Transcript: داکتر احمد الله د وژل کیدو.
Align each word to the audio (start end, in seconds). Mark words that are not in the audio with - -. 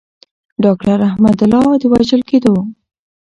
داکتر 0.65 0.97
احمد 1.09 1.37
الله 1.43 1.69
د 1.81 1.83
وژل 1.93 2.21
کیدو. 2.29 2.55